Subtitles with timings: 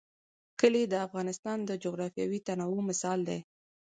[0.59, 3.39] کلي د افغانستان د جغرافیوي تنوع مثال دی.